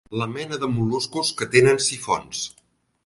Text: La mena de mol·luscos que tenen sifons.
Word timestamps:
La 0.19 0.27
mena 0.29 0.57
de 0.63 0.69
mol·luscos 0.77 1.31
que 1.41 1.49
tenen 1.57 1.81
sifons. 1.89 2.45